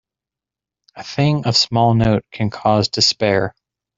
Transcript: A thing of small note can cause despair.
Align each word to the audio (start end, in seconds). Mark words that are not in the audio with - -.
A 0.95 1.03
thing 1.03 1.45
of 1.45 1.55
small 1.55 1.93
note 1.93 2.25
can 2.31 2.49
cause 2.49 2.87
despair. 2.87 3.53